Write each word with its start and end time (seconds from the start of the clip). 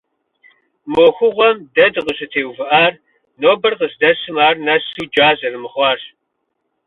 Мы 0.91 0.95
ӏуэхугъуэм 1.03 1.57
дэ 1.73 1.85
дыкъыщӏытеувыӏар 1.93 2.93
нобэр 3.41 3.73
къыздэсым 3.79 4.37
ар 4.47 4.55
нэсу 4.65 5.05
джа 5.13 5.29
зэрымыхъуарщ. 5.39 6.03